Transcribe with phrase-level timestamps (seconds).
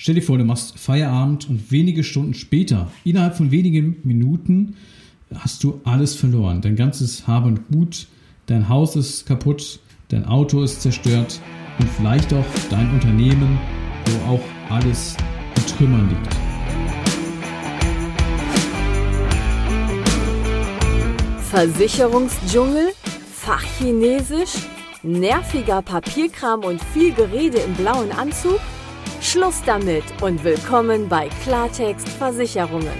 [0.00, 4.76] Stell dir vor, du machst Feierabend und wenige Stunden später, innerhalb von wenigen Minuten,
[5.34, 6.60] hast du alles verloren.
[6.60, 8.06] Dein ganzes Hab und Gut,
[8.46, 11.40] dein Haus ist kaputt, dein Auto ist zerstört
[11.80, 13.58] und vielleicht auch dein Unternehmen,
[14.06, 14.40] wo auch
[14.70, 15.16] alles
[15.56, 16.34] in Trümmern liegt.
[21.50, 22.90] Versicherungsdschungel,
[23.32, 24.68] Fachchinesisch,
[25.02, 28.60] nerviger Papierkram und viel Gerede im blauen Anzug?
[29.20, 32.94] Schluss damit und willkommen bei Klartext Versicherungen.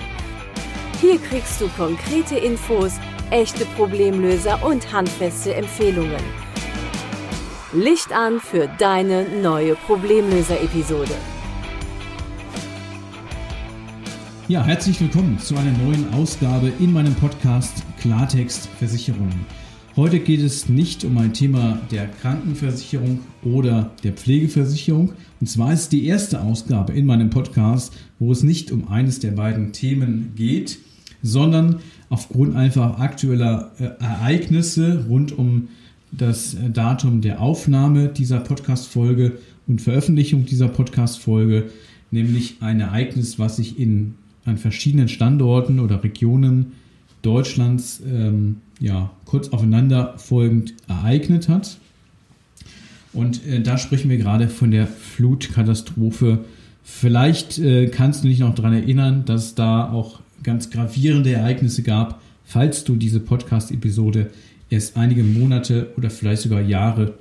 [1.01, 2.95] Hier kriegst du konkrete Infos,
[3.31, 6.21] echte Problemlöser und handfeste Empfehlungen.
[7.73, 11.15] Licht an für deine neue Problemlöser-Episode.
[14.49, 19.47] Ja, herzlich willkommen zu einer neuen Ausgabe in meinem Podcast Klartext Versicherungen.
[19.95, 25.13] Heute geht es nicht um ein Thema der Krankenversicherung oder der Pflegeversicherung.
[25.41, 29.33] Und zwar ist die erste Ausgabe in meinem Podcast, wo es nicht um eines der
[29.33, 30.79] beiden Themen geht,
[31.23, 31.77] sondern
[32.09, 35.69] aufgrund einfach aktueller äh, Ereignisse rund um
[36.11, 41.71] das äh, Datum der Aufnahme dieser Podcast-Folge und Veröffentlichung dieser Podcast-Folge,
[42.11, 46.73] nämlich ein Ereignis, was sich in, an verschiedenen Standorten oder Regionen
[47.23, 51.79] Deutschlands ähm, ja, kurz aufeinander folgend ereignet hat.
[53.19, 56.45] Und äh, da sprechen wir gerade von der Flutkatastrophe.
[56.85, 61.83] Vielleicht äh, kannst du dich noch daran erinnern, dass es da auch ganz gravierende Ereignisse
[61.83, 64.31] gab, falls du diese Podcast-Episode
[64.71, 67.15] erst einige Monate oder vielleicht sogar Jahre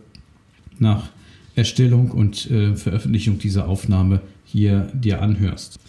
[0.78, 1.10] nach
[1.56, 5.80] Erstellung und äh, Veröffentlichung dieser Aufnahme hier dir anhörst.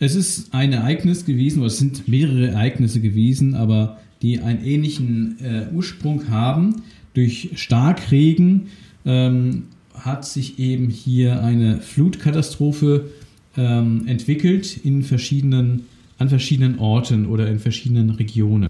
[0.00, 5.36] Es ist ein Ereignis gewesen, oder es sind mehrere Ereignisse gewesen, aber die einen ähnlichen
[5.38, 6.82] äh, Ursprung haben.
[7.14, 8.66] Durch Starkregen
[9.06, 13.10] ähm, hat sich eben hier eine Flutkatastrophe
[13.56, 15.86] ähm, entwickelt in verschiedenen,
[16.18, 18.68] an verschiedenen Orten oder in verschiedenen Regionen.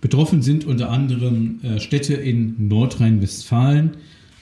[0.00, 3.90] Betroffen sind unter anderem äh, Städte in Nordrhein-Westfalen,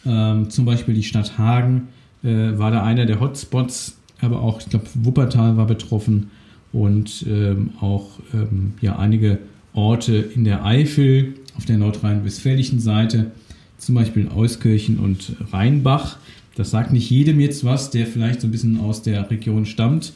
[0.04, 1.88] ähm, zum Beispiel die Stadt Hagen
[2.22, 6.30] äh, war da einer der Hotspots aber auch, ich glaube, Wuppertal war betroffen
[6.72, 9.38] und ähm, auch ähm, ja, einige
[9.74, 13.30] Orte in der Eifel auf der nordrhein-westfälischen Seite,
[13.78, 16.18] zum Beispiel in Euskirchen und Rheinbach.
[16.56, 20.12] Das sagt nicht jedem jetzt was, der vielleicht so ein bisschen aus der Region stammt.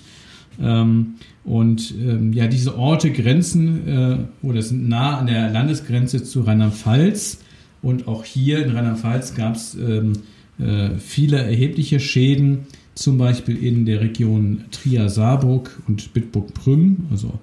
[0.60, 6.42] Ähm, und ähm, ja, diese Orte grenzen äh, oder sind nah an der Landesgrenze zu
[6.42, 7.38] Rheinland-Pfalz.
[7.82, 10.12] Und auch hier in Rheinland-Pfalz gab es ähm,
[10.58, 17.38] äh, viele erhebliche Schäden zum Beispiel in der Region Trier-Saarburg und Bitburg-Prüm, also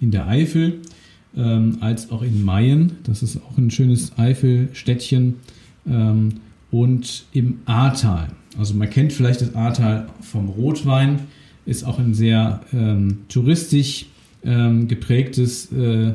[0.00, 0.78] in der Eifel,
[1.36, 5.36] ähm, als auch in Mayen, das ist auch ein schönes Eifelstädtchen,
[5.90, 6.40] ähm,
[6.70, 8.28] und im Ahrtal.
[8.58, 11.20] Also man kennt vielleicht das Ahrtal vom Rotwein,
[11.66, 14.06] ist auch ein sehr ähm, touristisch
[14.44, 16.14] ähm, geprägtes äh,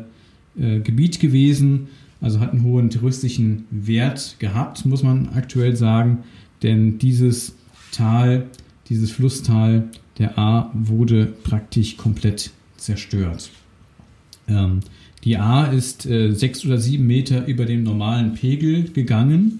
[0.58, 1.88] äh, Gebiet gewesen,
[2.22, 6.24] also hat einen hohen touristischen Wert gehabt, muss man aktuell sagen,
[6.63, 7.56] denn dieses
[7.92, 8.46] Tal
[8.90, 13.50] dieses Flusstal der A wurde praktisch komplett zerstört.
[14.47, 14.81] Ähm,
[15.25, 19.59] die A ist äh, sechs oder sieben Meter über dem normalen Pegel gegangen,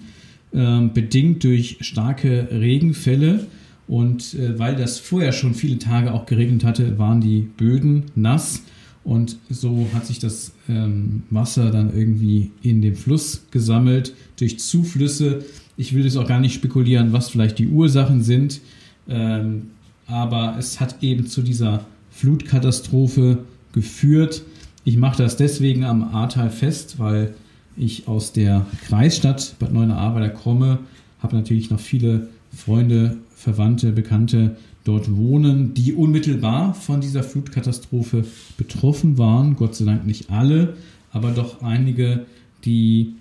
[0.52, 3.46] äh, bedingt durch starke Regenfälle.
[3.88, 8.62] Und äh, weil das vorher schon viele Tage auch geregnet hatte, waren die Böden nass.
[9.02, 15.44] Und so hat sich das ähm, Wasser dann irgendwie in den Fluss gesammelt durch Zuflüsse.
[15.76, 18.60] Ich will jetzt auch gar nicht spekulieren, was vielleicht die Ursachen sind.
[19.08, 19.70] Ähm,
[20.06, 23.38] aber es hat eben zu dieser Flutkatastrophe
[23.72, 24.42] geführt.
[24.86, 27.34] Ich mache das deswegen am Ahrtal fest, weil
[27.76, 30.78] ich aus der Kreisstadt Bad Neuenahr komme,
[31.18, 38.24] habe natürlich noch viele Freunde, Verwandte, Bekannte dort wohnen, die unmittelbar von dieser Flutkatastrophe
[38.56, 39.56] betroffen waren.
[39.56, 40.76] Gott sei Dank nicht alle,
[41.10, 42.24] aber doch einige,
[42.64, 43.14] die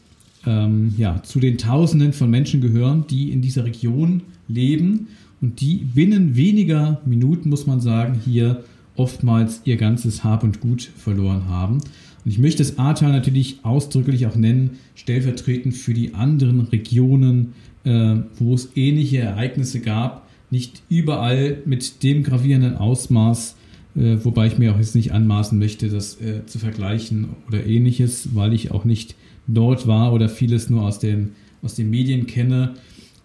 [0.45, 5.07] ähm, ja, zu den Tausenden von Menschen gehören, die in dieser Region leben
[5.41, 8.63] und die binnen weniger Minuten, muss man sagen, hier
[8.95, 11.75] oftmals ihr ganzes Hab und Gut verloren haben.
[12.25, 17.53] Und ich möchte das Ahrtal natürlich ausdrücklich auch nennen, stellvertretend für die anderen Regionen,
[17.83, 20.27] äh, wo es ähnliche Ereignisse gab.
[20.49, 23.55] Nicht überall mit dem gravierenden Ausmaß,
[23.95, 28.29] äh, wobei ich mir auch jetzt nicht anmaßen möchte, das äh, zu vergleichen oder ähnliches,
[28.33, 29.15] weil ich auch nicht
[29.47, 31.31] dort war oder vieles nur aus den,
[31.61, 32.73] aus den Medien kenne.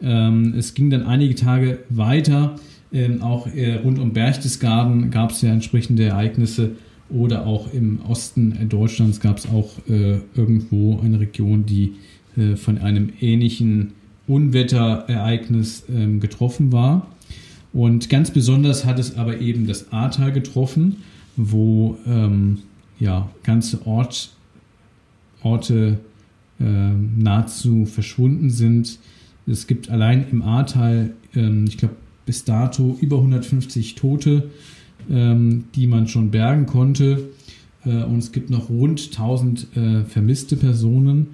[0.02, 2.56] Ähm, es ging dann einige Tage weiter.
[2.92, 6.72] Ähm, auch äh, rund um Berchtesgaden gab es ja entsprechende Ereignisse.
[7.08, 11.94] Oder auch im Osten Deutschlands gab es auch äh, irgendwo eine Region, die
[12.36, 13.92] äh, von einem ähnlichen
[14.28, 17.08] Unwetterereignis ähm, getroffen war.
[17.72, 20.98] Und ganz besonders hat es aber eben das Ahrtal getroffen,
[21.36, 22.58] wo ähm,
[22.98, 24.30] ja, ganze Ort,
[25.42, 25.98] Orte
[26.60, 28.98] äh, nahezu verschwunden sind.
[29.46, 31.96] Es gibt allein im Ahrtal, ähm, ich glaube,
[32.26, 34.50] bis dato über 150 Tote,
[35.10, 37.30] ähm, die man schon bergen konnte.
[37.84, 41.28] Äh, und es gibt noch rund 1000 äh, vermisste Personen.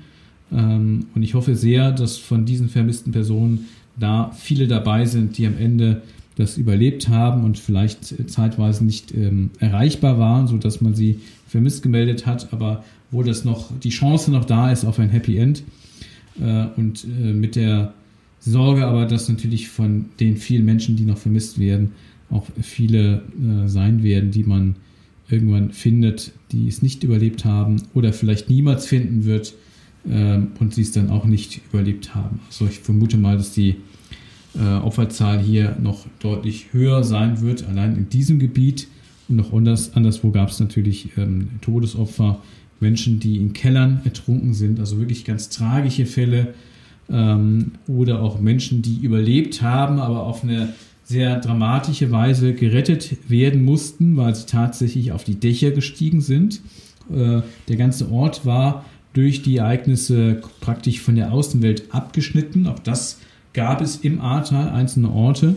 [0.53, 3.67] Ähm, und ich hoffe sehr, dass von diesen vermissten Personen
[3.99, 6.03] da viele dabei sind, die am Ende
[6.37, 12.27] das überlebt haben und vielleicht zeitweise nicht ähm, erreichbar waren, sodass man sie vermisst gemeldet
[12.27, 15.63] hat, aber wo das noch die Chance noch da ist auf ein Happy End
[16.41, 17.95] äh, und äh, mit der
[18.51, 21.93] Sorge aber, dass natürlich von den vielen Menschen, die noch vermisst werden,
[22.31, 24.77] auch viele äh, sein werden, die man
[25.29, 29.55] irgendwann findet, die es nicht überlebt haben oder vielleicht niemals finden wird
[30.09, 32.41] ähm, und sie es dann auch nicht überlebt haben.
[32.47, 33.77] Also ich vermute mal, dass die
[34.55, 38.89] äh, Opferzahl hier noch deutlich höher sein wird, allein in diesem Gebiet.
[39.29, 42.41] Und noch anders, anderswo gab es natürlich ähm, Todesopfer,
[42.79, 46.55] Menschen, die in Kellern ertrunken sind, also wirklich ganz tragische Fälle.
[47.11, 50.75] Ähm, oder auch Menschen, die überlebt haben, aber auf eine
[51.05, 56.61] sehr dramatische Weise gerettet werden mussten, weil sie tatsächlich auf die Dächer gestiegen sind.
[57.11, 62.67] Äh, der ganze Ort war durch die Ereignisse praktisch von der Außenwelt abgeschnitten.
[62.67, 63.19] Auch das
[63.55, 65.57] gab es im Ahrtal einzelne Orte.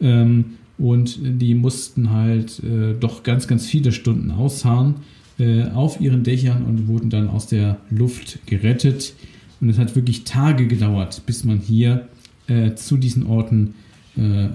[0.00, 4.96] Ähm, und die mussten halt äh, doch ganz, ganz viele Stunden ausharren
[5.38, 9.14] äh, auf ihren Dächern und wurden dann aus der Luft gerettet.
[9.62, 12.08] Und es hat wirklich Tage gedauert, bis man hier
[12.48, 13.74] äh, zu diesen Orten
[14.18, 14.48] äh, äh,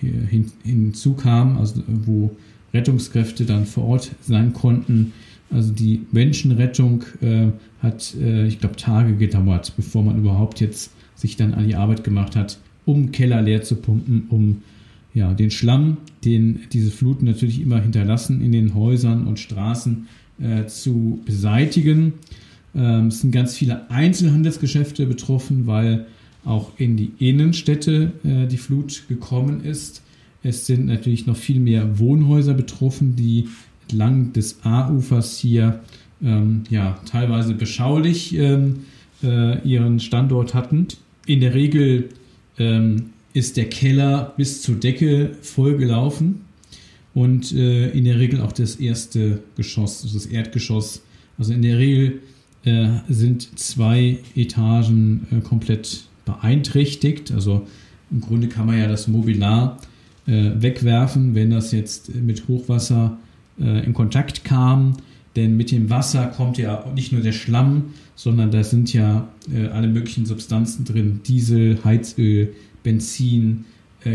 [0.00, 2.34] hin, hinzukam, also wo
[2.72, 5.12] Rettungskräfte dann vor Ort sein konnten.
[5.50, 7.48] Also die Menschenrettung äh,
[7.82, 12.02] hat, äh, ich glaube, Tage gedauert, bevor man überhaupt jetzt sich dann an die Arbeit
[12.02, 14.62] gemacht hat, um Keller leer zu pumpen, um
[15.12, 20.08] ja, den Schlamm, den diese Fluten natürlich immer hinterlassen in den Häusern und Straßen
[20.40, 22.14] äh, zu beseitigen.
[22.74, 26.06] Ähm, es sind ganz viele Einzelhandelsgeschäfte betroffen, weil
[26.44, 30.02] auch in die Innenstädte äh, die Flut gekommen ist.
[30.42, 33.48] Es sind natürlich noch viel mehr Wohnhäuser betroffen, die
[33.82, 35.80] entlang des A-Ufers hier
[36.22, 38.80] ähm, ja, teilweise beschaulich ähm,
[39.22, 40.88] äh, ihren Standort hatten.
[41.26, 42.08] In der Regel
[42.58, 46.42] ähm, ist der Keller bis zur Decke vollgelaufen
[47.14, 51.02] und äh, in der Regel auch das erste Geschoss, also das Erdgeschoss.
[51.38, 52.20] Also in der Regel
[52.64, 57.32] äh, sind zwei Etagen äh, komplett beeinträchtigt.
[57.32, 57.66] Also
[58.10, 59.78] im Grunde kann man ja das Mobiliar
[60.26, 63.16] äh, wegwerfen, wenn das jetzt mit Hochwasser
[63.58, 64.98] äh, in Kontakt kam.
[65.36, 69.28] Denn mit dem Wasser kommt ja nicht nur der Schlamm, sondern da sind ja
[69.72, 71.20] alle möglichen Substanzen drin.
[71.24, 72.52] Diesel, Heizöl,
[72.82, 73.64] Benzin,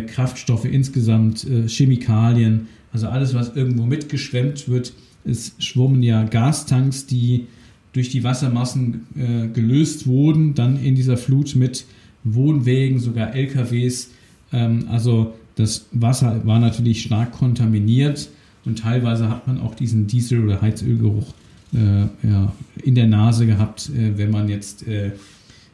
[0.07, 2.67] Kraftstoffe insgesamt, Chemikalien.
[2.91, 4.91] Also alles, was irgendwo mitgeschwemmt wird.
[5.23, 7.47] Es schwommen ja Gastanks, die
[7.95, 11.85] durch die Wassermassen äh, gelöst wurden, dann in dieser Flut mit
[12.25, 14.11] Wohnwägen, sogar LKWs.
[14.51, 18.29] Ähm, also das Wasser war natürlich stark kontaminiert
[18.65, 21.33] und teilweise hat man auch diesen Diesel- oder Heizölgeruch
[21.73, 22.51] äh, ja,
[22.83, 25.13] in der Nase gehabt, äh, wenn man jetzt äh,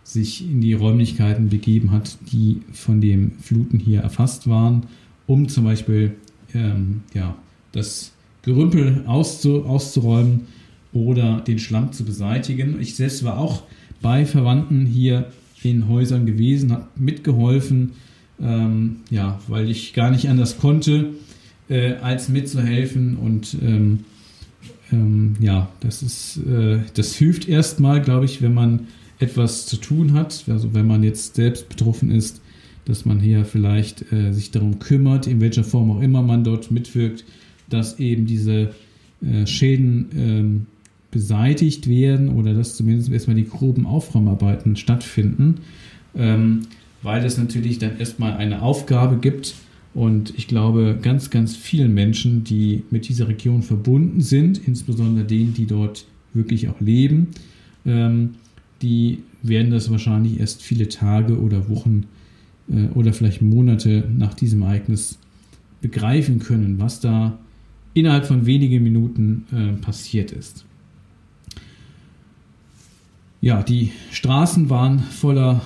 [0.04, 4.84] sich in die Räumlichkeiten begeben hat, die von dem Fluten hier erfasst waren,
[5.26, 6.14] um zum Beispiel
[6.54, 7.36] ähm, ja,
[7.72, 8.12] das
[8.44, 10.42] Gerümpel auszu auszuräumen
[10.94, 12.80] oder den Schlamm zu beseitigen.
[12.80, 13.64] Ich selbst war auch
[14.02, 15.32] bei Verwandten hier
[15.64, 17.92] in Häusern gewesen, habe mitgeholfen,
[18.42, 21.12] ähm, ja, weil ich gar nicht anders konnte,
[21.70, 24.00] äh, als mitzuhelfen und ähm,
[24.92, 28.88] ähm, ja, das ist, äh, das hilft erstmal, glaube ich, wenn man
[29.20, 32.42] etwas zu tun hat, also wenn man jetzt selbst betroffen ist,
[32.86, 36.72] dass man hier vielleicht äh, sich darum kümmert, in welcher Form auch immer man dort
[36.72, 37.24] mitwirkt,
[37.70, 38.74] dass eben diese
[39.22, 40.66] äh, Schäden ähm,
[41.12, 45.56] beseitigt werden oder dass zumindest erstmal die groben Aufräumarbeiten stattfinden,
[46.16, 46.62] ähm,
[47.04, 49.54] weil es natürlich dann erstmal eine Aufgabe gibt
[49.94, 55.54] und ich glaube ganz, ganz vielen Menschen, die mit dieser Region verbunden sind, insbesondere denen,
[55.54, 57.28] die dort wirklich auch leben,
[57.86, 58.32] ähm,
[58.82, 62.06] die werden das wahrscheinlich erst viele Tage oder Wochen
[62.70, 65.20] äh, oder vielleicht Monate nach diesem Ereignis
[65.82, 67.38] begreifen können, was da
[67.94, 70.66] innerhalb von wenigen Minuten äh, passiert ist.
[73.42, 75.62] Ja, die Straßen waren voller,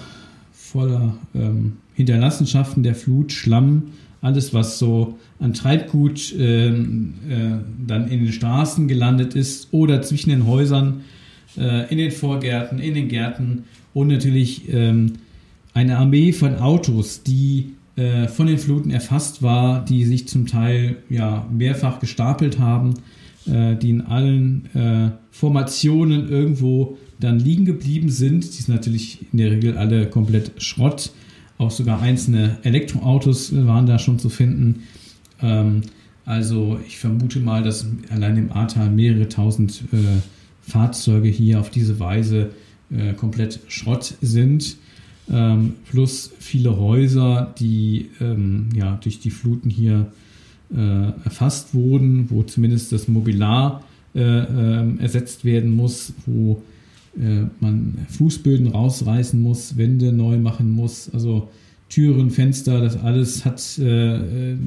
[0.54, 3.92] voller ähm, Hinterlassenschaften der Flut, Schlamm,
[4.22, 10.30] alles, was so an Treibgut ähm, äh, dann in den Straßen gelandet ist oder zwischen
[10.30, 11.02] den Häusern,
[11.58, 15.14] äh, in den Vorgärten, in den Gärten und natürlich ähm,
[15.74, 20.96] eine Armee von Autos, die äh, von den Fluten erfasst war, die sich zum Teil
[21.10, 22.94] ja mehrfach gestapelt haben,
[23.46, 28.44] äh, die in allen äh, Formationen irgendwo dann liegen geblieben sind.
[28.44, 31.12] Die sind natürlich in der Regel alle komplett Schrott.
[31.58, 34.84] Auch sogar einzelne Elektroautos waren da schon zu finden.
[35.42, 35.82] Ähm,
[36.26, 39.98] also ich vermute mal, dass allein im Ahrtal mehrere tausend äh,
[40.62, 42.52] Fahrzeuge hier auf diese Weise
[42.90, 44.78] äh, komplett Schrott sind.
[45.30, 50.12] Ähm, plus viele Häuser, die ähm, ja, durch die Fluten hier
[50.76, 50.78] äh,
[51.24, 56.62] erfasst wurden, wo zumindest das Mobilar äh, ähm, ersetzt werden muss, wo
[57.60, 61.10] man Fußböden rausreißen muss, Wände neu machen muss.
[61.14, 61.50] Also
[61.90, 64.16] Türen, Fenster, das alles hat, äh,
[64.52, 64.58] äh,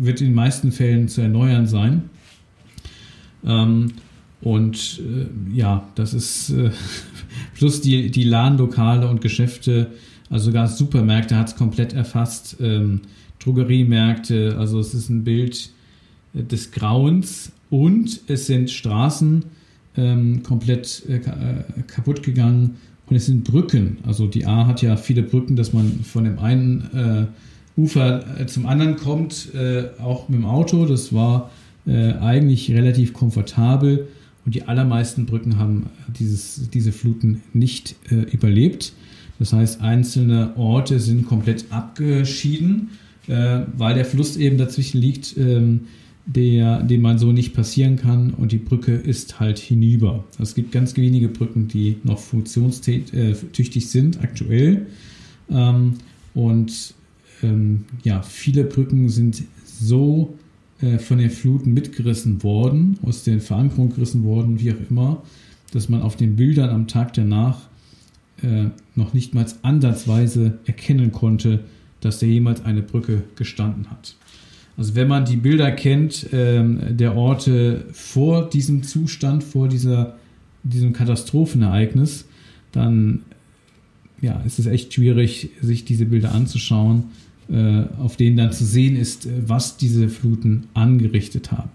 [0.00, 2.04] wird in den meisten Fällen zu erneuern sein.
[3.44, 3.92] Ähm,
[4.40, 6.70] und äh, ja, das ist äh,
[7.54, 9.88] plus die, die Ladenlokale und Geschäfte,
[10.30, 13.00] also sogar Supermärkte hat es komplett erfasst, ähm,
[13.40, 15.70] Drogeriemärkte, also es ist ein Bild
[16.34, 19.44] äh, des Grauens und es sind Straßen
[20.00, 21.20] ähm, komplett äh,
[21.86, 22.76] kaputt gegangen
[23.10, 23.98] und es sind Brücken.
[24.06, 28.46] Also die A hat ja viele Brücken, dass man von dem einen äh, Ufer äh,
[28.46, 30.86] zum anderen kommt, äh, auch mit dem Auto.
[30.86, 31.50] Das war
[31.86, 34.08] äh, eigentlich relativ komfortabel.
[34.46, 35.86] Und die allermeisten Brücken haben
[36.18, 38.92] dieses, diese Fluten nicht äh, überlebt.
[39.38, 42.90] Das heißt, einzelne Orte sind komplett abgeschieden,
[43.26, 45.36] äh, weil der Fluss eben dazwischen liegt.
[45.36, 45.82] Ähm,
[46.34, 50.24] der, den man so nicht passieren kann und die Brücke ist halt hinüber.
[50.38, 54.86] Es gibt ganz wenige Brücken, die noch funktionstüchtig sind aktuell.
[55.50, 55.94] Ähm,
[56.34, 56.94] und
[57.42, 60.38] ähm, ja, viele Brücken sind so
[60.80, 65.22] äh, von den Fluten mitgerissen worden, aus den Verankerungen gerissen worden, wie auch immer,
[65.72, 67.62] dass man auf den Bildern am Tag danach
[68.42, 71.64] äh, noch nicht mal ansatzweise erkennen konnte,
[72.00, 74.14] dass da jemals eine Brücke gestanden hat.
[74.80, 80.16] Also wenn man die Bilder kennt ähm, der Orte vor diesem Zustand, vor dieser,
[80.62, 82.24] diesem Katastrophenereignis,
[82.72, 83.20] dann
[84.22, 87.10] ja, ist es echt schwierig, sich diese Bilder anzuschauen,
[87.50, 91.68] äh, auf denen dann zu sehen ist, was diese Fluten angerichtet haben.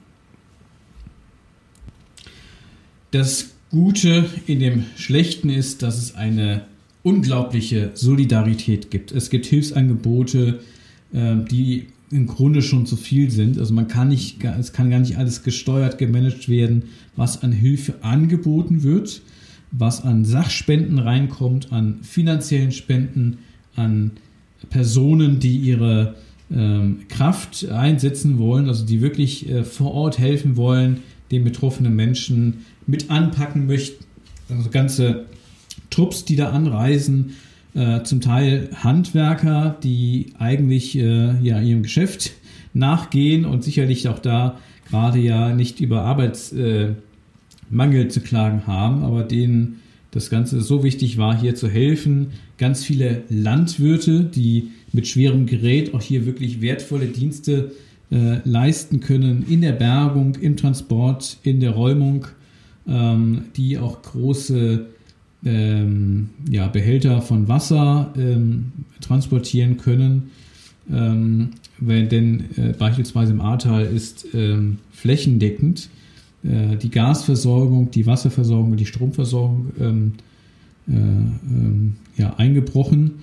[3.11, 6.63] Das Gute in dem Schlechten ist, dass es eine
[7.03, 9.11] unglaubliche Solidarität gibt.
[9.11, 10.61] Es gibt Hilfsangebote,
[11.13, 13.59] äh, die im Grunde schon zu viel sind.
[13.59, 16.83] Also man kann nicht, es kann gar nicht alles gesteuert, gemanagt werden,
[17.15, 19.21] was an Hilfe angeboten wird,
[19.71, 23.39] was an Sachspenden reinkommt, an finanziellen Spenden,
[23.75, 24.11] an
[24.69, 26.15] Personen, die ihre
[26.51, 32.65] ähm, Kraft einsetzen wollen, also die wirklich äh, vor Ort helfen wollen, den betroffenen Menschen
[32.87, 34.05] mit anpacken möchten.
[34.49, 35.25] Also ganze
[35.89, 37.35] Trupps, die da anreisen,
[37.75, 42.31] äh, zum Teil Handwerker, die eigentlich äh, ja ihrem Geschäft
[42.73, 46.95] nachgehen und sicherlich auch da gerade ja nicht über Arbeitsmangel
[47.71, 52.27] äh, zu klagen haben, aber denen das Ganze so wichtig war, hier zu helfen.
[52.57, 57.73] Ganz viele Landwirte, die mit schwerem Gerät auch hier wirklich wertvolle Dienste
[58.11, 62.27] äh, leisten können in der Bergung, im Transport, in der Räumung,
[62.87, 64.85] ähm, die auch große
[65.45, 70.31] ähm, ja, Behälter von Wasser ähm, transportieren können.
[70.91, 75.89] Ähm, wenn, denn äh, beispielsweise im Ahrtal ist ähm, flächendeckend
[76.43, 80.13] äh, die Gasversorgung, die Wasserversorgung und die Stromversorgung ähm,
[80.87, 83.15] äh, ähm, ja, eingebrochen.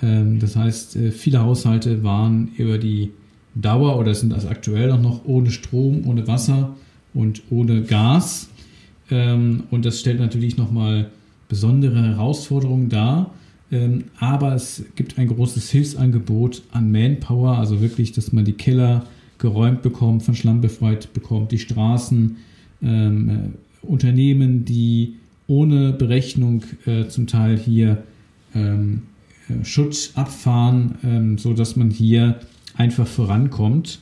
[0.00, 3.12] das heißt, äh, viele Haushalte waren über die
[3.54, 6.76] Dauer oder sind also aktuell auch noch ohne Strom, ohne Wasser
[7.14, 8.50] und ohne Gas.
[9.08, 11.10] und das stellt natürlich nochmal
[11.54, 13.32] besondere Herausforderungen dar.
[13.70, 19.06] Ähm, aber es gibt ein großes Hilfsangebot an Manpower, also wirklich, dass man die Keller
[19.38, 22.38] geräumt bekommt, von Schlamm befreit bekommt, die Straßen,
[22.82, 25.14] ähm, äh, Unternehmen, die
[25.46, 28.02] ohne Berechnung äh, zum Teil hier
[28.52, 29.02] ähm,
[29.48, 32.40] äh, Schutz abfahren, ähm, so dass man hier
[32.76, 34.00] einfach vorankommt.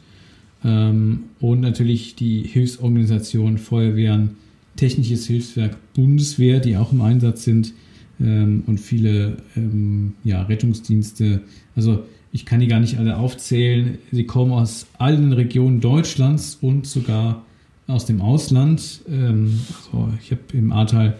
[0.64, 4.36] Ähm, und natürlich die Hilfsorganisationen, Feuerwehren,
[4.76, 7.72] Technisches Hilfswerk Bundeswehr, die auch im Einsatz sind
[8.20, 11.40] ähm, und viele ähm, ja, Rettungsdienste.
[11.76, 13.98] Also ich kann die gar nicht alle aufzählen.
[14.10, 17.44] Sie kommen aus allen Regionen Deutschlands und sogar
[17.86, 19.02] aus dem Ausland.
[19.08, 21.16] Ähm, also ich habe im Ahrtal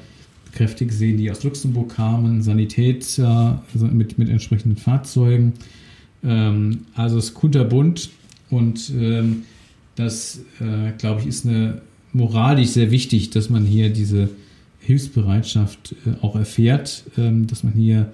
[0.52, 5.54] Kräfte gesehen, die aus Luxemburg kamen, Sanität äh, also mit, mit entsprechenden Fahrzeugen.
[6.24, 8.10] Ähm, also es ist kunterbunt
[8.50, 9.44] und ähm,
[9.96, 14.30] das, äh, glaube ich, ist eine moralisch sehr wichtig, dass man hier diese
[14.80, 18.12] Hilfsbereitschaft äh, auch erfährt, ähm, dass man hier,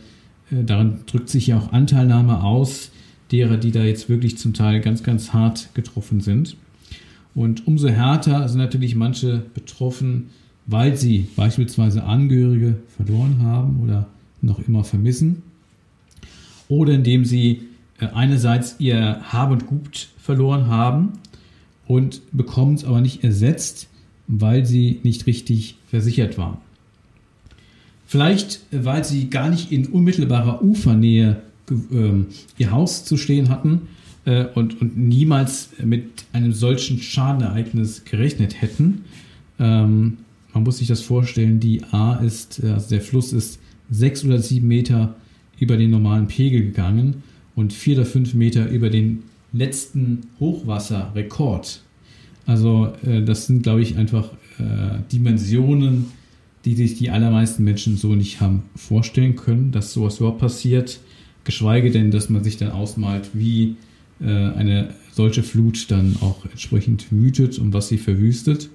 [0.50, 2.90] äh, daran drückt sich ja auch Anteilnahme aus,
[3.32, 6.56] derer, die da jetzt wirklich zum Teil ganz, ganz hart getroffen sind.
[7.34, 10.30] Und umso härter sind natürlich manche betroffen,
[10.66, 14.06] weil sie beispielsweise Angehörige verloren haben oder
[14.42, 15.42] noch immer vermissen.
[16.68, 17.62] Oder indem sie
[17.98, 21.12] äh, einerseits ihr Hab und Gut verloren haben
[21.86, 23.87] und bekommen es aber nicht ersetzt,
[24.28, 26.58] weil sie nicht richtig versichert waren.
[28.06, 32.24] Vielleicht, weil sie gar nicht in unmittelbarer Ufernähe äh,
[32.56, 33.88] ihr Haus zu stehen hatten
[34.24, 39.04] äh, und, und niemals mit einem solchen Schadenereignis gerechnet hätten.
[39.58, 40.18] Ähm,
[40.54, 43.58] man muss sich das vorstellen, die A ist, äh, also der Fluss ist
[43.90, 45.14] sechs oder sieben Meter
[45.58, 47.22] über den normalen Pegel gegangen
[47.56, 51.82] und vier oder fünf Meter über den letzten Hochwasserrekord.
[52.48, 56.06] Also äh, das sind, glaube ich, einfach äh, Dimensionen,
[56.64, 60.98] die sich die allermeisten Menschen so nicht haben vorstellen können, dass sowas überhaupt passiert.
[61.44, 63.76] Geschweige denn, dass man sich dann ausmalt, wie
[64.20, 68.70] äh, eine solche Flut dann auch entsprechend wütet und was sie verwüstet.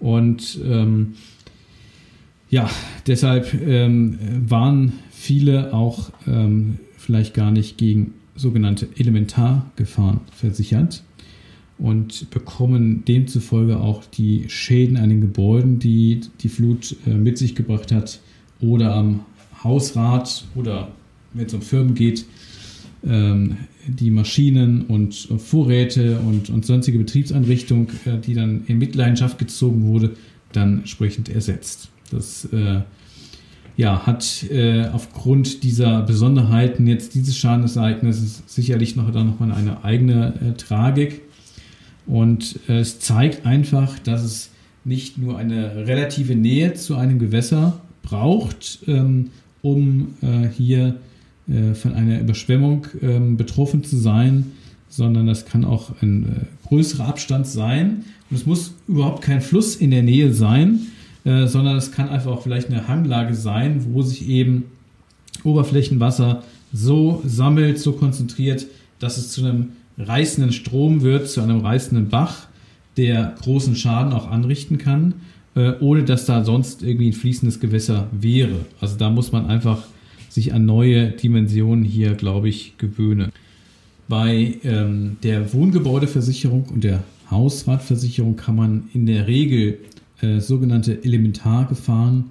[0.00, 1.14] Und ähm,
[2.48, 2.70] ja,
[3.06, 4.18] deshalb ähm,
[4.48, 11.02] waren viele auch ähm, vielleicht gar nicht gegen sogenannte Elementargefahren versichert
[11.78, 17.54] und bekommen demzufolge auch die Schäden an den Gebäuden, die die Flut äh, mit sich
[17.54, 18.20] gebracht hat,
[18.60, 19.20] oder am
[19.62, 20.88] Hausrat oder
[21.32, 22.24] wenn es um Firmen geht,
[23.06, 23.56] ähm,
[23.86, 30.12] die Maschinen und Vorräte und, und sonstige Betriebseinrichtungen, äh, die dann in Mitleidenschaft gezogen wurde,
[30.52, 31.88] dann entsprechend ersetzt.
[32.10, 32.80] Das äh,
[33.76, 39.84] ja, hat äh, aufgrund dieser Besonderheiten jetzt dieses Schadensereignisses sicherlich noch, dann noch mal eine
[39.84, 41.22] eigene äh, Tragik.
[42.08, 44.50] Und es zeigt einfach, dass es
[44.84, 50.96] nicht nur eine relative Nähe zu einem Gewässer braucht, ähm, um äh, hier
[51.48, 54.52] äh, von einer Überschwemmung ähm, betroffen zu sein,
[54.88, 58.04] sondern das kann auch ein äh, größerer Abstand sein.
[58.30, 60.80] Und es muss überhaupt kein Fluss in der Nähe sein,
[61.24, 64.64] äh, sondern es kann einfach auch vielleicht eine Hanglage sein, wo sich eben
[65.44, 66.42] Oberflächenwasser
[66.72, 68.66] so sammelt, so konzentriert,
[68.98, 72.46] dass es zu einem reißenden Strom wird, zu einem reißenden Bach,
[72.96, 75.14] der großen Schaden auch anrichten kann,
[75.54, 78.66] äh, ohne dass da sonst irgendwie ein fließendes Gewässer wäre.
[78.80, 79.84] Also da muss man einfach
[80.28, 83.32] sich an neue Dimensionen hier, glaube ich, gewöhnen.
[84.08, 89.78] Bei ähm, der Wohngebäudeversicherung und der Hausratversicherung kann man in der Regel
[90.20, 92.24] äh, sogenannte Elementargefahren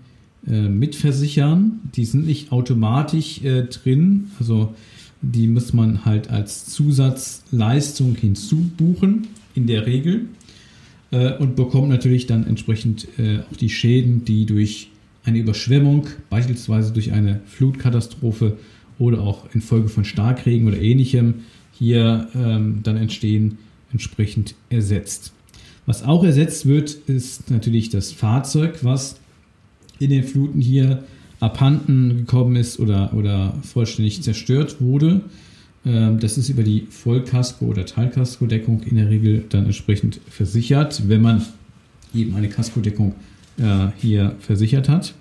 [0.47, 1.79] äh, mitversichern.
[1.95, 4.73] Die sind nicht automatisch äh, drin, also
[5.31, 10.27] die muss man halt als Zusatzleistung hinzubuchen, in der Regel.
[11.11, 14.89] Äh, und bekommt natürlich dann entsprechend äh, auch die Schäden, die durch
[15.23, 18.57] eine Überschwemmung, beispielsweise durch eine Flutkatastrophe
[18.99, 21.35] oder auch infolge von Starkregen oder ähnlichem
[21.71, 23.57] hier ähm, dann entstehen,
[23.91, 25.33] entsprechend ersetzt.
[25.85, 29.19] Was auch ersetzt wird, ist natürlich das Fahrzeug, was
[29.99, 31.03] in den Fluten hier
[31.39, 35.21] abhanden gekommen ist oder, oder vollständig zerstört wurde.
[35.85, 41.21] Ähm, das ist über die Vollkasko- oder Teilkaskodeckung in der Regel dann entsprechend versichert, wenn
[41.21, 41.45] man
[42.13, 43.15] eben eine Kaskodeckung
[43.57, 45.13] äh, hier versichert hat.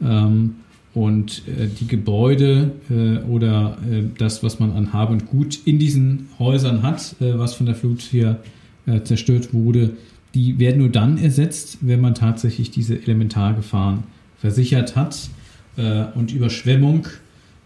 [0.00, 0.56] Ähm,
[0.94, 5.78] und äh, die Gebäude äh, oder äh, das, was man an Hab und Gut in
[5.78, 8.40] diesen Häusern hat, äh, was von der Flut hier
[8.86, 9.96] äh, zerstört wurde,
[10.34, 14.04] die werden nur dann ersetzt, wenn man tatsächlich diese Elementargefahren
[14.42, 15.30] versichert hat
[15.78, 17.06] äh, und Überschwemmung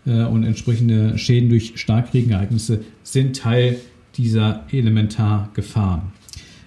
[0.09, 3.81] und entsprechende Schäden durch Starkregenereignisse sind Teil
[4.17, 6.03] dieser Elementargefahren.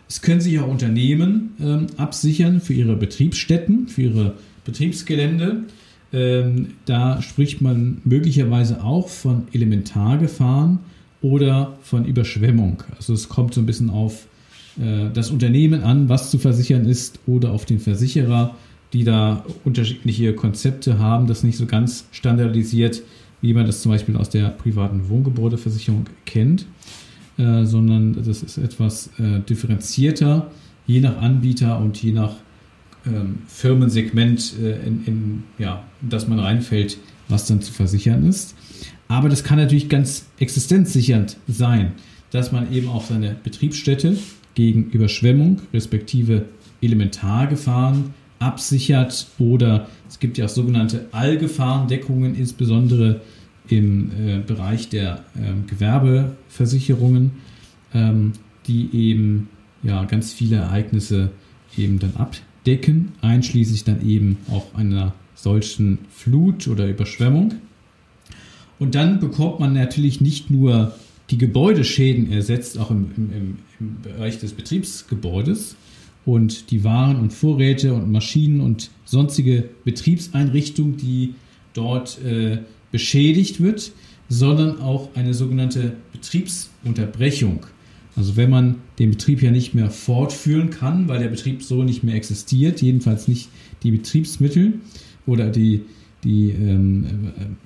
[0.10, 4.34] Es können sich auch Unternehmen ähm, absichern für ihre Betriebsstätten, für ihre
[4.66, 5.66] Betriebsgelände.
[6.12, 10.80] Ähm, da spricht man möglicherweise auch von Elementargefahren
[11.22, 12.84] oder von Überschwemmung.
[12.96, 14.26] Also es kommt so ein bisschen auf
[14.82, 18.56] äh, das Unternehmen an, was zu versichern ist, oder auf den Versicherer,
[18.94, 23.04] die da unterschiedliche Konzepte haben, das nicht so ganz standardisiert,
[23.42, 26.66] wie man das zum Beispiel aus der privaten Wohngebäudeversicherung kennt.
[27.40, 30.52] Äh, sondern das ist etwas äh, differenzierter,
[30.86, 32.34] je nach Anbieter und je nach
[33.08, 36.98] ähm, Firmensegment, äh, in, in, ja, das man reinfällt,
[37.30, 38.56] was dann zu versichern ist.
[39.08, 41.94] Aber das kann natürlich ganz existenzsichernd sein,
[42.32, 44.18] dass man eben auch seine Betriebsstätte
[44.54, 46.44] gegen Überschwemmung respektive
[46.82, 53.22] Elementargefahren absichert oder es gibt ja auch sogenannte Allgefahrendeckungen, insbesondere
[53.68, 57.32] im äh, Bereich der äh, Gewerbeversicherungen,
[57.94, 58.34] ähm,
[58.68, 59.50] die eben
[59.84, 61.32] ja ganz viele Ereignisse
[61.78, 67.56] eben dann abdecken, einschließlich dann eben auch einer solchen Flut oder Überschwemmung.
[68.80, 70.94] Und dann bekommt man natürlich nicht nur
[71.30, 75.76] die Gebäudeschäden ersetzt, auch im, im, im Bereich des Betriebsgebäudes
[76.30, 81.34] und die Waren und Vorräte und Maschinen und sonstige Betriebseinrichtungen, die
[81.74, 82.60] dort äh,
[82.92, 83.92] beschädigt wird,
[84.28, 87.66] sondern auch eine sogenannte Betriebsunterbrechung.
[88.16, 92.04] Also wenn man den Betrieb ja nicht mehr fortführen kann, weil der Betrieb so nicht
[92.04, 93.50] mehr existiert, jedenfalls nicht
[93.82, 94.74] die Betriebsmittel
[95.26, 95.82] oder die,
[96.24, 97.06] die ähm,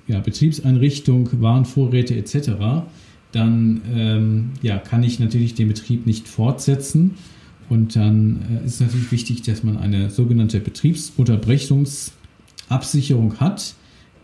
[0.08, 2.86] äh, ja, Betriebseinrichtung, Warenvorräte etc.,
[3.32, 7.16] dann ähm, ja, kann ich natürlich den Betrieb nicht fortsetzen.
[7.68, 13.74] Und dann äh, ist natürlich wichtig, dass man eine sogenannte Betriebsunterbrechungsabsicherung hat,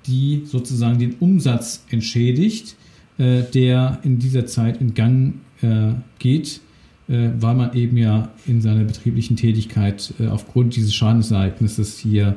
[0.07, 2.77] die sozusagen den Umsatz entschädigt,
[3.19, 6.61] äh, der in dieser Zeit in Gang äh, geht,
[7.09, 12.37] äh, weil man eben ja in seiner betrieblichen Tätigkeit aufgrund dieses Schadensereignisses hier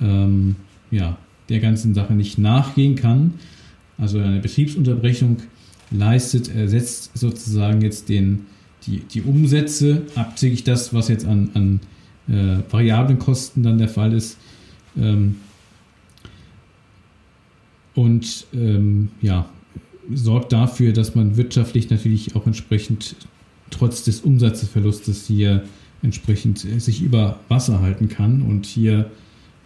[0.00, 0.56] ähm,
[0.90, 3.34] ja, der ganzen Sache nicht nachgehen kann.
[3.96, 5.38] Also eine Betriebsunterbrechung
[5.90, 8.46] leistet, ersetzt sozusagen jetzt den,
[8.86, 11.80] die, die Umsätze, abzüglich das, was jetzt an, an
[12.28, 14.38] äh, variablen Kosten dann der Fall ist.
[14.96, 15.36] Ähm,
[17.94, 19.48] und ähm, ja,
[20.14, 23.16] sorgt dafür, dass man wirtschaftlich natürlich auch entsprechend
[23.70, 25.64] trotz des Umsatzverlustes hier
[26.02, 29.10] entsprechend sich über Wasser halten kann und hier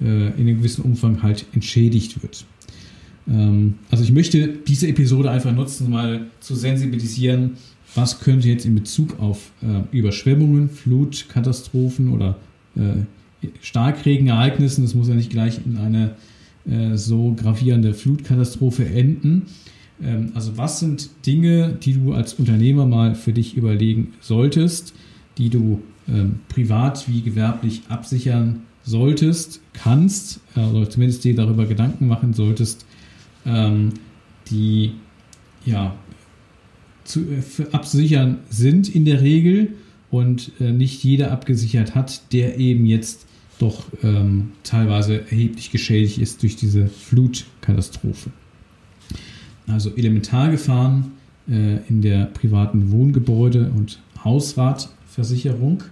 [0.00, 2.46] äh, in einem gewissen Umfang halt entschädigt wird.
[3.28, 7.52] Ähm, also ich möchte diese Episode einfach nutzen, mal zu sensibilisieren,
[7.94, 12.36] was könnte jetzt in Bezug auf äh, Überschwemmungen, Flutkatastrophen oder
[12.76, 16.14] äh, Starkregenereignissen, das muss ja nicht gleich in eine
[16.68, 19.46] äh, so gravierende Flutkatastrophe enden.
[20.02, 24.94] Ähm, also was sind Dinge, die du als Unternehmer mal für dich überlegen solltest,
[25.38, 32.32] die du ähm, privat wie gewerblich absichern solltest, kannst, also zumindest dir darüber Gedanken machen
[32.32, 32.84] solltest,
[33.46, 33.94] ähm,
[34.50, 34.92] die
[35.64, 35.94] ja
[37.04, 39.74] zu äh, absichern sind in der Regel
[40.10, 43.26] und äh, nicht jeder abgesichert hat, der eben jetzt
[43.58, 48.30] doch ähm, teilweise erheblich geschädigt ist durch diese Flutkatastrophe.
[49.66, 51.12] Also Elementargefahren
[51.48, 55.84] äh, in der privaten Wohngebäude- und Hausratversicherung.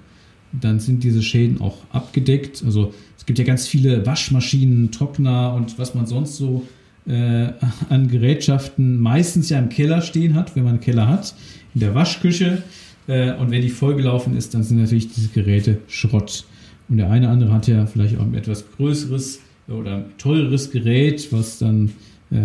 [0.53, 2.63] Dann sind diese Schäden auch abgedeckt.
[2.65, 6.67] Also es gibt ja ganz viele Waschmaschinen, Trockner und was man sonst so
[7.07, 7.49] äh,
[7.89, 11.35] an Gerätschaften meistens ja im Keller stehen hat, wenn man einen Keller hat,
[11.75, 12.63] in der Waschküche.
[13.07, 16.45] Äh, und wenn die vollgelaufen ist, dann sind natürlich diese Geräte Schrott.
[16.89, 21.59] Und der eine andere hat ja vielleicht auch ein etwas größeres oder teureres Gerät, was
[21.59, 21.93] dann
[22.31, 22.37] äh,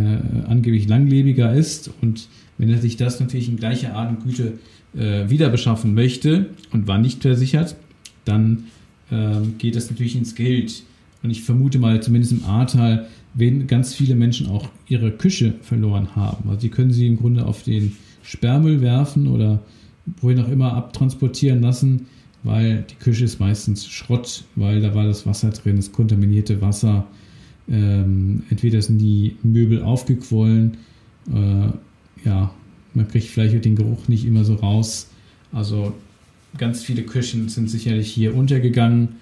[0.47, 1.91] angeblich langlebiger ist.
[2.01, 4.53] Und wenn er sich das natürlich in gleicher Art und Güte
[4.95, 7.75] äh, wieder beschaffen möchte und war nicht versichert,
[8.23, 8.65] dann
[9.11, 10.83] äh, geht das natürlich ins Geld.
[11.23, 16.15] Und ich vermute mal, zumindest im Ahrtal, werden ganz viele Menschen auch ihre Küche verloren
[16.15, 16.49] haben.
[16.49, 19.61] Also die können sie im Grunde auf den Sperrmüll werfen oder
[20.21, 22.07] wohin auch immer abtransportieren lassen
[22.45, 27.07] weil die Küche ist meistens Schrott, weil da war das Wasser drin, das kontaminierte Wasser.
[27.67, 30.77] Ähm, entweder sind die Möbel aufgequollen,
[31.33, 31.69] äh,
[32.23, 32.53] ja,
[32.93, 35.09] man kriegt vielleicht den Geruch nicht immer so raus.
[35.51, 35.93] Also
[36.57, 39.15] ganz viele Küchen sind sicherlich hier untergegangen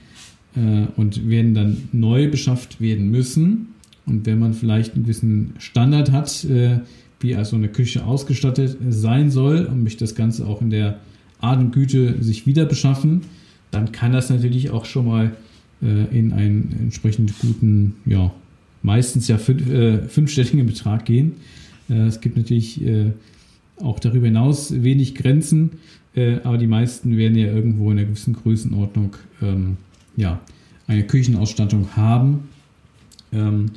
[0.58, 3.70] äh, und werden dann neu beschafft werden müssen.
[4.06, 6.80] Und wenn man vielleicht einen gewissen Standard hat, äh,
[7.20, 11.00] wie also eine Küche ausgestattet sein soll und möchte das Ganze auch in der
[11.40, 13.22] Adengüte sich wieder beschaffen,
[13.72, 15.32] dann kann das natürlich auch schon mal
[15.82, 18.32] äh, in einen entsprechend guten, ja,
[18.82, 21.34] meistens ja fünf, äh, fünfstelligen Betrag gehen.
[21.90, 23.12] Äh, es gibt natürlich äh,
[23.78, 25.72] auch darüber hinaus wenig Grenzen,
[26.16, 29.78] äh, aber die meisten werden ja irgendwo in einer gewissen Größenordnung ähm,
[30.16, 30.40] ja,
[30.88, 32.50] eine Küchenausstattung haben.
[33.32, 33.72] Ähm,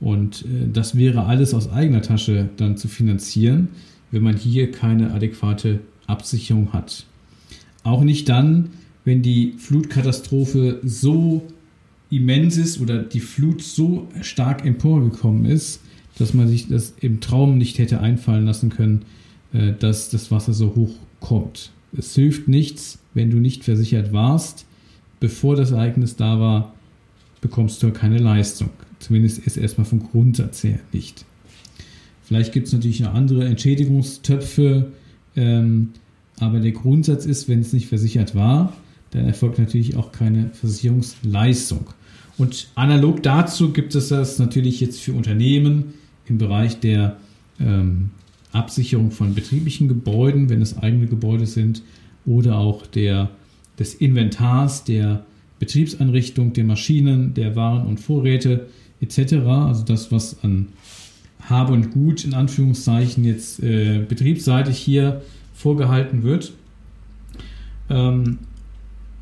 [0.00, 3.68] und äh, das wäre alles aus eigener Tasche dann zu finanzieren,
[4.10, 7.04] wenn man hier keine adäquate Absicherung hat.
[7.82, 8.70] Auch nicht dann,
[9.04, 11.46] wenn die Flutkatastrophe so
[12.10, 15.80] immens ist oder die Flut so stark emporgekommen ist,
[16.18, 19.02] dass man sich das im Traum nicht hätte einfallen lassen können,
[19.52, 21.70] äh, dass das Wasser so hoch kommt.
[21.96, 24.66] Es hilft nichts, wenn du nicht versichert warst.
[25.18, 26.74] Bevor das Ereignis da war,
[27.40, 28.70] bekommst du keine Leistung.
[29.00, 31.24] Zumindest ist erstmal vom Grundsatz her nicht.
[32.22, 34.92] Vielleicht gibt es natürlich noch andere Entschädigungstöpfe,
[35.34, 35.88] ähm,
[36.38, 38.72] aber der Grundsatz ist, wenn es nicht versichert war,
[39.10, 41.86] dann erfolgt natürlich auch keine Versicherungsleistung.
[42.38, 45.94] Und analog dazu gibt es das natürlich jetzt für Unternehmen
[46.26, 47.16] im Bereich der
[47.58, 48.10] ähm,
[48.52, 51.82] Absicherung von betrieblichen Gebäuden, wenn es eigene Gebäude sind,
[52.26, 53.30] oder auch der,
[53.78, 55.24] des Inventars, der
[55.58, 58.68] Betriebseinrichtung, der Maschinen, der Waren und Vorräte
[59.00, 59.34] etc.
[59.46, 60.68] Also das, was an,
[61.42, 65.22] Habe und Gut in Anführungszeichen jetzt äh, betriebsseitig hier
[65.54, 66.52] vorgehalten wird.
[67.88, 68.38] Ähm,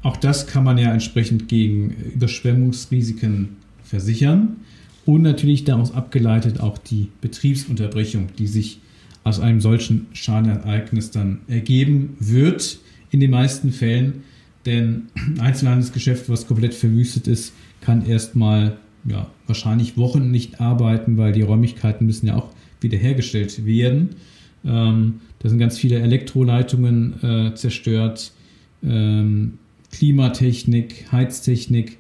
[0.03, 4.57] auch das kann man ja entsprechend gegen Überschwemmungsrisiken versichern
[5.05, 8.81] und natürlich daraus abgeleitet auch die Betriebsunterbrechung, die sich
[9.25, 12.79] aus einem solchen Schadenereignis dann ergeben wird
[13.11, 14.25] in den meisten Fällen.
[14.67, 21.33] Denn ein Einzelhandelsgeschäft, was komplett verwüstet ist, kann erstmal ja, wahrscheinlich Wochen nicht arbeiten, weil
[21.33, 22.49] die Räumlichkeiten müssen ja auch
[22.81, 24.11] wiederhergestellt werden.
[24.65, 28.33] Ähm, da sind ganz viele Elektroleitungen äh, zerstört,
[28.83, 29.59] ähm,
[29.93, 31.99] Klimatechnik, Heiztechnik,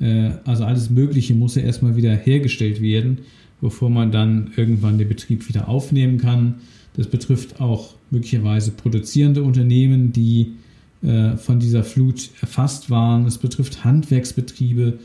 [0.00, 3.18] äh, also alles Mögliche muss ja erstmal wieder hergestellt werden,
[3.60, 6.56] bevor man dann irgendwann den Betrieb wieder aufnehmen kann.
[6.94, 10.54] Das betrifft auch möglicherweise produzierende Unternehmen, die
[11.02, 13.26] äh, von dieser Flut erfasst waren.
[13.26, 14.98] Es betrifft Handwerksbetriebe,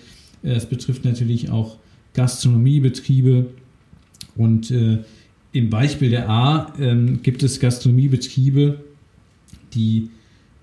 [0.43, 1.77] es betrifft natürlich auch
[2.13, 3.47] Gastronomiebetriebe.
[4.35, 4.99] Und äh,
[5.51, 8.83] im Beispiel der A ähm, gibt es Gastronomiebetriebe,
[9.73, 10.09] die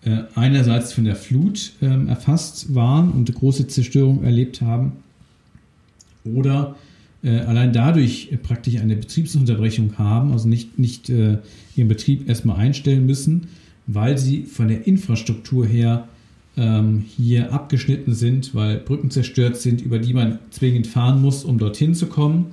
[0.03, 4.93] äh, einerseits von der Flut ähm, erfasst waren und große Zerstörung erlebt haben
[6.25, 6.77] oder
[7.23, 11.39] äh, allein dadurch praktisch eine Betriebsunterbrechung haben, also nicht, nicht äh,
[11.77, 13.49] ihren Betrieb erstmal einstellen müssen,
[13.87, 16.09] weil sie von der Infrastruktur her
[16.57, 21.59] ähm, hier abgeschnitten sind, weil Brücken zerstört sind, über die man zwingend fahren muss, um
[21.59, 22.53] dorthin zu kommen.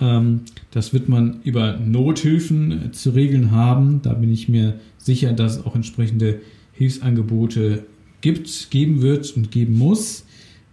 [0.00, 4.00] Ähm, das wird man über Nothilfen zu regeln haben.
[4.02, 6.40] Da bin ich mir sicher, dass auch entsprechende
[6.72, 7.84] Hilfsangebote
[8.20, 10.24] gibt, geben wird und geben muss,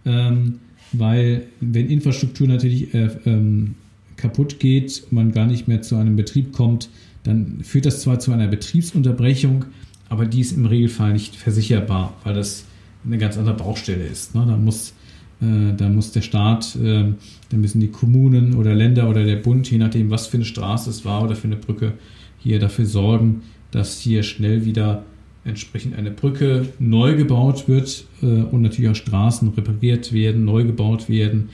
[0.04, 0.60] ähm,
[0.92, 3.74] weil wenn Infrastruktur natürlich äh, ähm,
[4.16, 6.88] kaputt geht, man gar nicht mehr zu einem Betrieb kommt,
[7.24, 9.66] dann führt das zwar zu einer Betriebsunterbrechung,
[10.08, 12.64] aber die ist im Regelfall nicht versicherbar, weil das
[13.04, 14.34] eine ganz andere Baustelle ist.
[14.34, 14.44] Ne?
[14.46, 14.94] Da, muss,
[15.40, 17.12] äh, da muss der Staat, äh,
[17.50, 20.90] da müssen die Kommunen oder Länder oder der Bund, je nachdem, was für eine Straße
[20.90, 21.94] es war oder für eine Brücke,
[22.38, 25.04] hier dafür sorgen, dass hier schnell wieder
[25.44, 31.08] entsprechend eine Brücke neu gebaut wird äh, und natürlich auch Straßen repariert werden, neu gebaut
[31.08, 31.50] werden.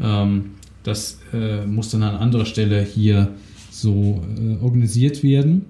[0.00, 3.34] Ähm, das äh, muss dann an anderer Stelle hier
[3.70, 5.66] so äh, organisiert werden.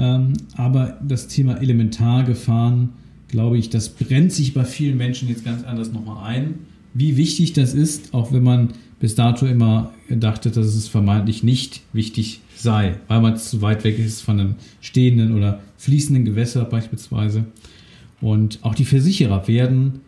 [0.00, 2.88] Ähm, aber das Thema Elementargefahren,
[3.28, 6.54] glaube ich, das brennt sich bei vielen Menschen jetzt ganz anders nochmal ein.
[6.94, 11.82] Wie wichtig das ist, auch wenn man bis dato immer dachte, dass es vermeintlich nicht
[11.92, 17.44] wichtig sei, weil man zu weit weg ist von einem stehenden oder fließenden Gewässer beispielsweise.
[18.22, 20.00] Und auch die Versicherer werden,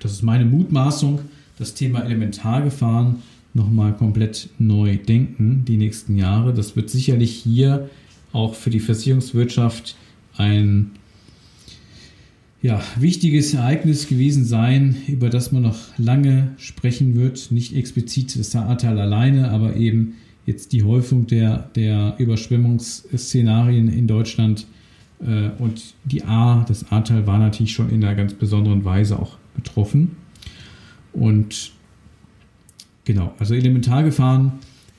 [0.00, 1.20] das ist meine Mutmaßung,
[1.58, 3.16] das Thema Elementargefahren
[3.52, 6.54] nochmal komplett neu denken die nächsten Jahre.
[6.54, 7.88] Das wird sicherlich hier
[8.34, 9.96] auch für die Versicherungswirtschaft
[10.36, 10.90] ein
[12.60, 17.52] ja, wichtiges Ereignis gewesen sein, über das man noch lange sprechen wird.
[17.52, 20.14] Nicht explizit das Ahrtal alleine, aber eben
[20.46, 24.66] jetzt die Häufung der, der Überschwemmungsszenarien in Deutschland
[25.20, 29.36] äh, und die A, das Ahrtal war natürlich schon in einer ganz besonderen Weise auch
[29.54, 30.16] betroffen.
[31.12, 31.72] Und
[33.04, 34.52] genau, also Elementargefahren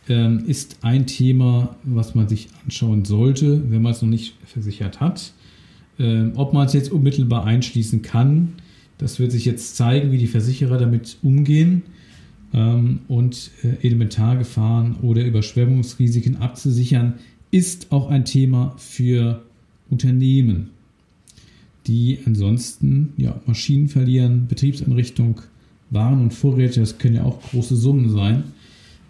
[0.08, 5.00] ähm, ist ein Thema, was man sich anschauen sollte, wenn man es noch nicht versichert
[5.00, 5.34] hat.
[5.98, 8.54] Ähm, ob man es jetzt unmittelbar einschließen kann,
[8.98, 11.84] das wird sich jetzt zeigen, wie die Versicherer damit umgehen
[12.54, 17.16] ähm, und äh, Elementargefahren oder Überschwemmungsrisiken abzusichern,
[17.52, 19.44] ist auch ein Thema für
[19.90, 20.72] Unternehmen,
[21.88, 25.42] die ansonsten ja, Maschinen verlieren, Betriebseinrichtung,
[25.92, 28.44] Waren und Vorräte, das können ja auch große Summen sein.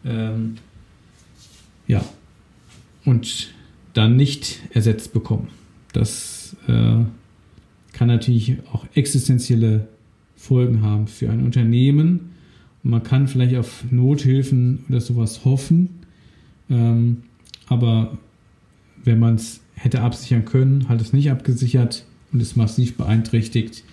[0.03, 0.55] Ähm,
[1.87, 2.03] ja,
[3.05, 3.53] und
[3.93, 5.47] dann nicht ersetzt bekommen.
[5.93, 7.03] Das äh,
[7.93, 9.87] kann natürlich auch existenzielle
[10.35, 12.31] Folgen haben für ein Unternehmen.
[12.83, 15.89] Und man kann vielleicht auf Nothilfen oder sowas hoffen,
[16.69, 17.23] ähm,
[17.67, 18.17] aber
[19.03, 23.83] wenn man es hätte absichern können, hat es nicht abgesichert und ist massiv beeinträchtigt,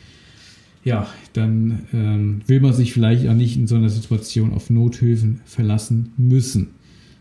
[0.84, 5.40] ja, dann ähm, will man sich vielleicht auch nicht in so einer Situation auf Nothilfen
[5.44, 6.70] verlassen müssen,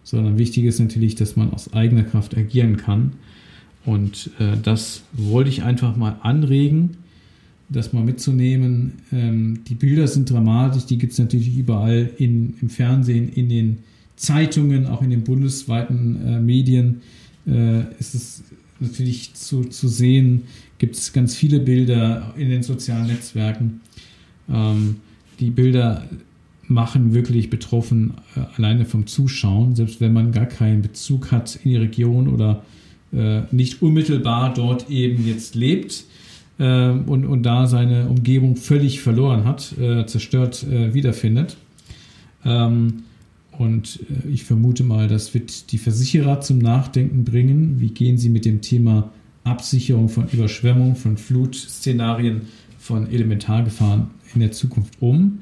[0.04, 3.14] sondern wichtig ist natürlich, dass man aus eigener Kraft agieren kann
[3.86, 6.98] und äh, das wollte ich einfach mal anregen,
[7.70, 8.94] das mal mitzunehmen.
[9.12, 13.80] Ähm, die Bilder sind dramatisch, die gibt es natürlich überall in, im Fernsehen, in den
[14.16, 17.02] Zeitungen, auch in den bundesweiten äh, Medien.
[17.48, 18.44] Äh, ist es
[18.80, 20.44] natürlich zu, zu sehen,
[20.78, 23.82] gibt es ganz viele Bilder in den sozialen Netzwerken.
[24.50, 24.98] Ähm,
[25.40, 26.06] die Bilder
[26.72, 31.72] machen wirklich betroffen, äh, alleine vom Zuschauen, selbst wenn man gar keinen Bezug hat in
[31.72, 32.64] die Region oder
[33.14, 36.06] äh, nicht unmittelbar dort eben jetzt lebt
[36.58, 41.58] äh, und, und da seine Umgebung völlig verloren hat, äh, zerstört äh, wiederfindet.
[42.46, 43.04] Ähm,
[43.58, 47.80] und äh, ich vermute mal, das wird die Versicherer zum Nachdenken bringen.
[47.80, 49.12] Wie gehen sie mit dem Thema
[49.44, 52.42] Absicherung von Überschwemmung, von Flutszenarien,
[52.78, 55.40] von Elementargefahren in der Zukunft um?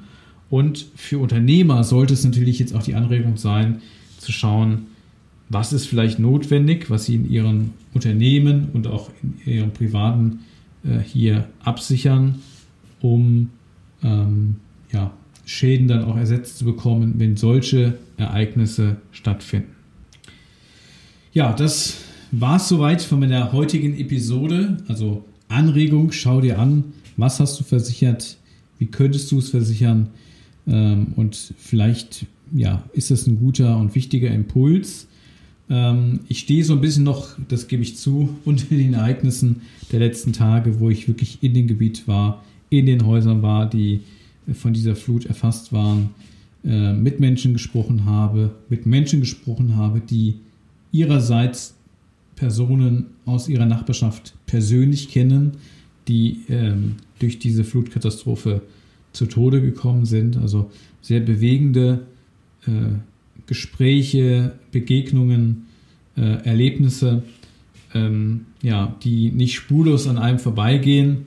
[0.49, 3.81] Und für Unternehmer sollte es natürlich jetzt auch die Anregung sein,
[4.17, 4.87] zu schauen,
[5.49, 10.39] was ist vielleicht notwendig, was sie in ihren Unternehmen und auch in ihrem privaten
[10.83, 12.35] äh, hier absichern,
[13.01, 13.49] um
[14.03, 14.57] ähm,
[14.91, 15.11] ja,
[15.45, 19.71] Schäden dann auch ersetzt zu bekommen, wenn solche Ereignisse stattfinden.
[21.33, 21.97] Ja, das
[22.31, 24.77] war es soweit von meiner heutigen Episode.
[24.87, 26.83] Also Anregung, schau dir an,
[27.17, 28.37] was hast du versichert,
[28.77, 30.09] wie könntest du es versichern
[30.65, 35.07] und vielleicht ja, ist das ein guter und wichtiger Impuls.
[35.69, 39.99] Ähm, ich stehe so ein bisschen noch, das gebe ich zu, unter den Ereignissen der
[39.99, 44.01] letzten Tage, wo ich wirklich in dem Gebiet war, in den Häusern war, die
[44.53, 46.11] von dieser Flut erfasst waren,
[46.63, 50.35] äh, mit Menschen gesprochen habe, mit Menschen gesprochen habe, die
[50.91, 51.75] ihrerseits
[52.35, 55.51] Personen aus ihrer Nachbarschaft persönlich kennen,
[56.07, 58.61] die ähm, durch diese Flutkatastrophe
[59.13, 60.37] zu Tode gekommen sind.
[60.37, 62.01] Also sehr bewegende
[62.65, 62.71] äh,
[63.47, 65.65] Gespräche, Begegnungen,
[66.15, 67.23] äh, Erlebnisse,
[67.93, 71.25] ähm, ja, die nicht spurlos an einem vorbeigehen.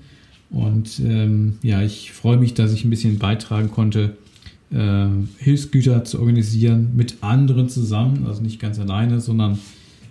[0.51, 4.17] Und ähm, ja, ich freue mich, dass ich ein bisschen beitragen konnte,
[4.71, 5.07] äh,
[5.39, 9.59] Hilfsgüter zu organisieren mit anderen zusammen, also nicht ganz alleine, sondern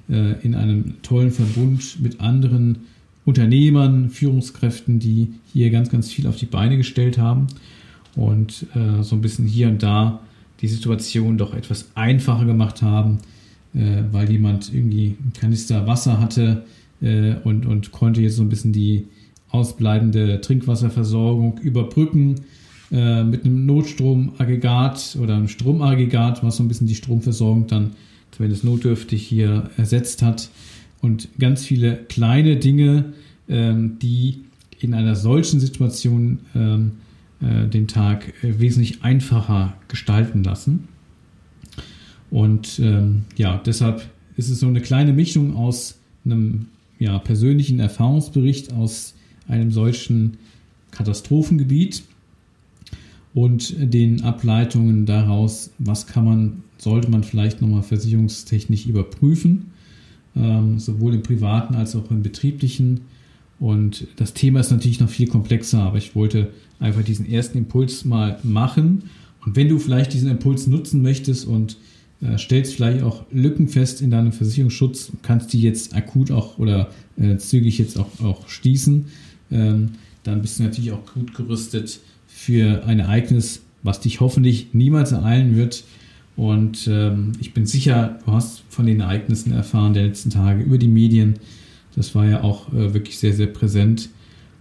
[0.10, 2.80] äh, in einem tollen Verbund mit anderen
[3.26, 7.48] Unternehmern, Führungskräften, die hier ganz, ganz viel auf die Beine gestellt haben
[8.16, 10.22] und äh, so ein bisschen hier und da
[10.62, 13.20] die Situation doch etwas einfacher gemacht haben,
[13.74, 16.66] äh, weil jemand irgendwie ein Kanister Wasser hatte
[17.02, 19.08] äh, und, und konnte jetzt so ein bisschen die
[19.50, 22.36] ausbleibende Trinkwasserversorgung überbrücken
[22.92, 27.92] äh, mit einem Notstromaggregat oder einem Stromaggregat, was so ein bisschen die Stromversorgung dann,
[28.52, 30.50] es notdürftig hier ersetzt hat.
[31.02, 33.14] Und ganz viele kleine Dinge,
[33.50, 34.42] ähm, die
[34.80, 36.92] in einer solchen Situation ähm,
[37.42, 40.88] äh, den Tag äh, wesentlich einfacher gestalten lassen.
[42.30, 46.68] Und ähm, ja, deshalb ist es so eine kleine Mischung aus einem
[47.00, 49.16] ja, persönlichen Erfahrungsbericht aus
[49.48, 50.38] einem solchen
[50.92, 52.04] Katastrophengebiet
[53.34, 59.71] und den Ableitungen daraus, was kann man, sollte man vielleicht nochmal versicherungstechnisch überprüfen,
[60.36, 63.02] ähm, sowohl im privaten als auch im betrieblichen.
[63.60, 68.06] Und das Thema ist natürlich noch viel komplexer, aber ich wollte einfach diesen ersten Impuls
[68.06, 69.04] mal machen.
[69.46, 71.78] Und wenn du vielleicht diesen Impuls nutzen möchtest und
[72.22, 76.90] äh, stellst vielleicht auch Lücken fest in deinem Versicherungsschutz, kannst die jetzt akut auch oder
[77.18, 79.06] äh, zügig jetzt auch, auch schließen,
[79.52, 79.92] ähm,
[80.24, 85.56] dann bist du natürlich auch gut gerüstet für ein Ereignis, was dich hoffentlich niemals ereilen
[85.56, 85.84] wird.
[86.36, 90.78] Und ähm, ich bin sicher, du hast von den Ereignissen erfahren der letzten Tage über
[90.78, 91.36] die Medien.
[91.96, 94.10] Das war ja auch äh, wirklich sehr, sehr präsent.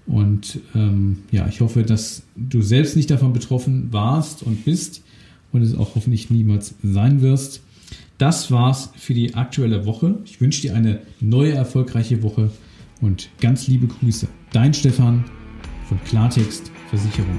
[0.06, 5.02] Und ähm, ja, ich hoffe, dass du selbst nicht davon betroffen warst und bist
[5.52, 7.62] und es auch hoffentlich niemals sein wirst.
[8.18, 10.18] Das war's für die aktuelle Woche.
[10.24, 12.50] Ich wünsche dir eine neue erfolgreiche Woche
[13.00, 14.28] und ganz liebe Grüße.
[14.52, 15.24] Dein Stefan
[15.88, 17.38] von Klartext Versicherung.